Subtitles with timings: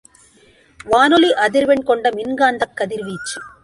[0.85, 3.41] வானொலி அதிர்வெண் கொண்டமின்காந்தக் கதிர்வீச்சு.